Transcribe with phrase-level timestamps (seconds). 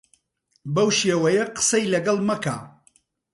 [0.73, 2.57] بەو شێوەیە قسەی لەگەڵ مەکە.